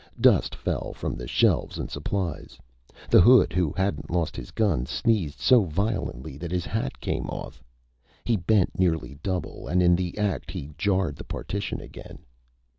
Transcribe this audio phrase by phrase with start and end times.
[0.19, 2.57] Dust fell from the shelves and supplies.
[3.11, 7.61] The hood who hadn't lost his gun sneezed so violently that his hat came off.
[8.25, 12.25] He bent nearly double, and in the act he jarred the partition again.